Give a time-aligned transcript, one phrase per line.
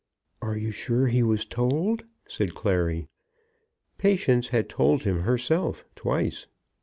[0.41, 3.07] "Are you sure he was told?" said Clary.
[3.99, 6.47] Patience had told him herself, twice.